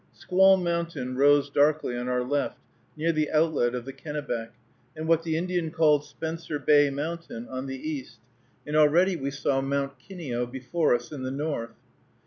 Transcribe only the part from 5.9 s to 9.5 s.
Spencer Bay Mountain, on the east, and already we